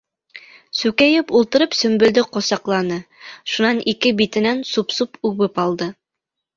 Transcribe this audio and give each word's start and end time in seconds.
Сүкәйеп 0.77 1.33
ултырып 1.41 1.77
Сөмбөлдө 1.81 2.25
ҡосаҡланы, 2.39 2.99
шунан 3.55 3.85
ике 3.97 4.17
битенән 4.25 4.69
суп-суп 4.75 5.25
үбеп 5.33 5.67
алды. 5.69 5.97